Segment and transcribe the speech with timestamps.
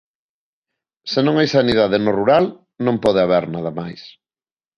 [1.11, 2.45] Se non hai sanidade no rural,
[2.85, 4.01] non pode haber nada máis.